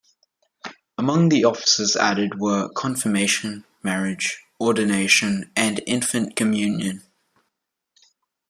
[0.97, 7.03] Among the offices added were confirmation, marriage, ordination, and infant communion.